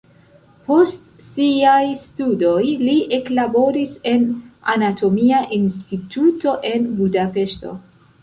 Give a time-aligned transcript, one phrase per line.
[0.67, 4.25] Post siaj studoj li eklaboris en
[4.75, 7.77] anatomia instituto en Budapeŝto.